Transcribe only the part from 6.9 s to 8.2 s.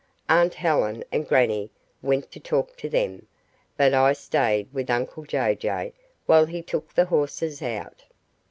the horses out.